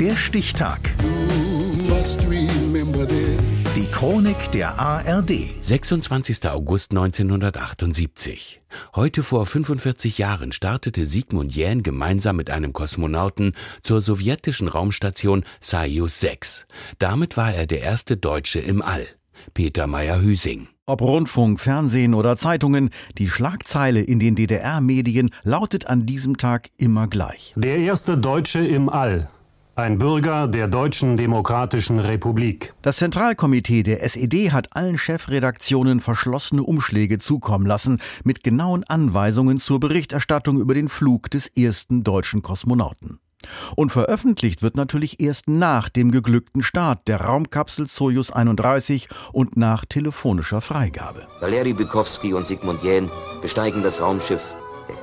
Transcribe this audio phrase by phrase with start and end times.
[0.00, 0.78] Der Stichtag.
[3.74, 5.32] Die Chronik der ARD.
[5.60, 6.48] 26.
[6.48, 8.60] August 1978.
[8.94, 16.20] Heute vor 45 Jahren startete Sigmund Jähn gemeinsam mit einem Kosmonauten zur sowjetischen Raumstation Soyuz
[16.20, 16.68] 6.
[17.00, 19.08] Damit war er der erste Deutsche im All.
[19.52, 20.68] Peter Meyer-Hüsing.
[20.86, 27.08] Ob Rundfunk, Fernsehen oder Zeitungen, die Schlagzeile in den DDR-Medien lautet an diesem Tag immer
[27.08, 27.52] gleich.
[27.56, 29.28] Der erste Deutsche im All.
[29.78, 32.74] Ein Bürger der Deutschen Demokratischen Republik.
[32.82, 39.78] Das Zentralkomitee der SED hat allen Chefredaktionen verschlossene Umschläge zukommen lassen mit genauen Anweisungen zur
[39.78, 43.20] Berichterstattung über den Flug des ersten deutschen Kosmonauten.
[43.76, 49.84] Und veröffentlicht wird natürlich erst nach dem geglückten Start der Raumkapsel Soyuz 31 und nach
[49.84, 51.28] telefonischer Freigabe.
[51.38, 53.08] Valeri Bukowski und Sigmund Jähn
[53.42, 54.42] besteigen das Raumschiff.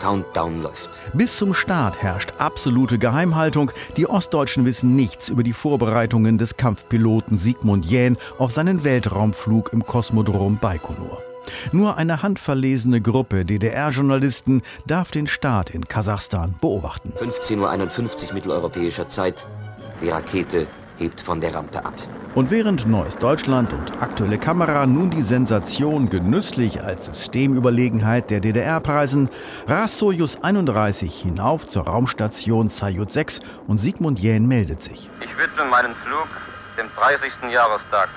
[0.05, 0.91] Countdown läuft.
[1.13, 3.71] Bis zum Start herrscht absolute Geheimhaltung.
[3.97, 9.83] Die Ostdeutschen wissen nichts über die Vorbereitungen des Kampfpiloten Sigmund Jähn auf seinen Weltraumflug im
[9.83, 11.23] Kosmodrom Baikonur.
[11.71, 17.11] Nur eine handverlesene Gruppe DDR-Journalisten darf den Start in Kasachstan beobachten.
[17.19, 19.47] 15.51 Uhr mitteleuropäischer Zeit.
[20.03, 21.93] Die Rakete hebt von der Rampe ab.
[22.35, 28.79] Und während Neues Deutschland und aktuelle Kamera nun die Sensation genüsslich als Systemüberlegenheit der DDR
[28.81, 29.29] preisen,
[29.67, 35.09] rast Soyuz 31 hinauf zur Raumstation Soyuz 6 und Sigmund Jähn meldet sich.
[35.21, 36.27] Ich widme meinen Flug
[36.77, 37.51] dem 30.
[37.51, 38.09] Jahrestag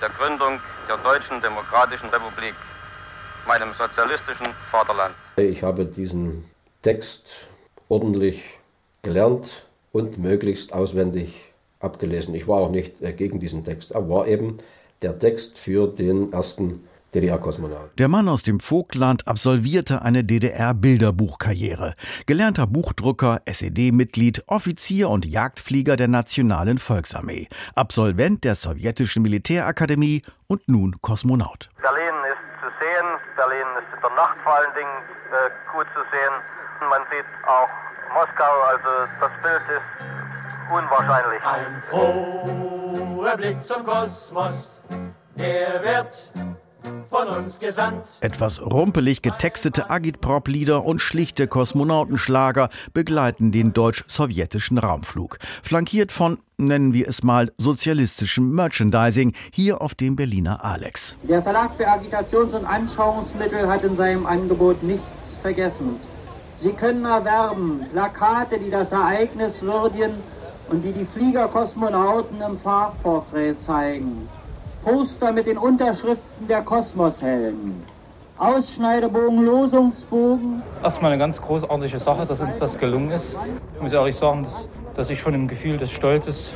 [0.00, 2.54] der Gründung der Deutschen Demokratischen Republik,
[3.46, 5.14] meinem sozialistischen Vaterland.
[5.36, 6.44] Ich habe diesen
[6.82, 7.48] Text
[7.88, 8.60] ordentlich
[9.02, 11.54] gelernt und möglichst auswendig
[11.86, 12.34] abgelesen.
[12.34, 13.92] Ich war auch nicht äh, gegen diesen Text.
[13.92, 14.58] Er war eben
[15.02, 16.84] der Text für den ersten
[17.14, 17.90] DDR-Kosmonaut.
[17.98, 21.94] Der Mann aus dem Vogtland absolvierte eine DDR-Bilderbuchkarriere.
[22.26, 27.48] Gelernter Buchdrucker, SED-Mitglied, Offizier und Jagdflieger der Nationalen Volksarmee.
[27.74, 31.70] Absolvent der sowjetischen Militärakademie und nun Kosmonaut.
[31.80, 33.08] Berlin ist zu sehen.
[33.36, 34.96] Berlin ist in der Nacht vor allen Dingen
[35.32, 36.34] äh, gut zu sehen.
[36.90, 37.70] Man sieht auch
[38.12, 38.52] Moskau.
[38.68, 40.25] Also das Bild ist
[40.70, 41.42] unwahrscheinlich.
[41.44, 44.84] Ein froher Blick zum Kosmos,
[45.36, 46.32] der wird
[47.10, 48.06] von uns gesandt.
[48.20, 55.38] Etwas rumpelig getextete Agitprop-Lieder und schlichte Kosmonautenschlager begleiten den deutsch-sowjetischen Raumflug.
[55.62, 61.16] Flankiert von, nennen wir es mal, sozialistischem Merchandising hier auf dem Berliner Alex.
[61.22, 65.06] Der Verlag für Agitations- und Anschauungsmittel hat in seinem Angebot nichts
[65.42, 66.00] vergessen.
[66.62, 70.14] Sie können erwerben Plakate, die das Ereignis würdigen
[70.68, 74.28] und die die Fliegerkosmonauten im Fahrporträt zeigen.
[74.84, 77.82] Poster mit den Unterschriften der Kosmoshelden.
[78.38, 80.62] Ausschneidebogen, Losungsbogen.
[80.82, 83.36] Erstmal eine ganz großartige Sache, dass uns das gelungen ist.
[83.76, 86.52] Ich muss ehrlich sagen, dass, dass ich schon im Gefühl des Stolzes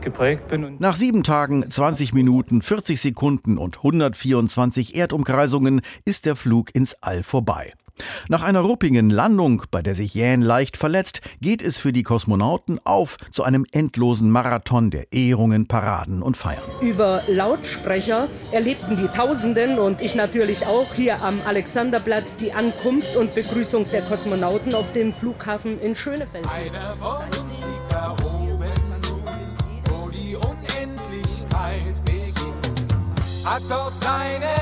[0.00, 0.76] geprägt bin.
[0.78, 7.22] Nach sieben Tagen, 20 Minuten, 40 Sekunden und 124 Erdumkreisungen ist der Flug ins All
[7.24, 7.72] vorbei.
[8.28, 12.80] Nach einer ruppigen Landung, bei der sich Jähn leicht verletzt, geht es für die Kosmonauten
[12.84, 16.62] auf zu einem endlosen Marathon der Ehrungen, Paraden und Feiern.
[16.80, 23.34] Über Lautsprecher erlebten die Tausenden und ich natürlich auch hier am Alexanderplatz die Ankunft und
[23.34, 26.46] Begrüßung der Kosmonauten auf dem Flughafen in Schönefeld.
[26.46, 28.74] Einer von uns fliegt da oben
[29.90, 32.94] wo die Unendlichkeit beginnt,
[33.44, 34.54] hat dort seine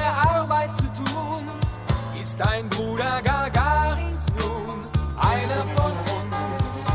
[2.33, 4.87] ist dein Bruder Gagarins nun
[5.19, 6.87] einer von uns.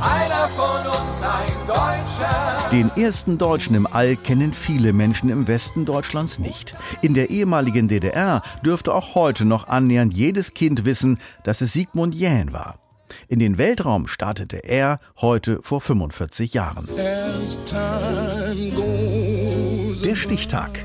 [0.00, 2.70] Einer von uns, ein Deutscher.
[2.72, 6.74] Den ersten Deutschen im All kennen viele Menschen im Westen Deutschlands nicht.
[7.00, 12.12] In der ehemaligen DDR dürfte auch heute noch annähernd jedes Kind wissen, dass es Sigmund
[12.14, 12.80] Jähn war.
[13.28, 16.88] In den Weltraum startete er heute vor 45 Jahren.
[20.02, 20.84] Der Stichtag.